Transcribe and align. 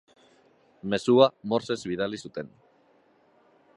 Mezua 0.93 1.27
morsez 1.53 1.79
bidali 1.91 2.21
zuten. 2.29 2.51